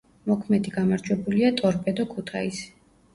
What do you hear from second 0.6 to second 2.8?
გამარჯვებულია „ტორპედო ქუთაისი“.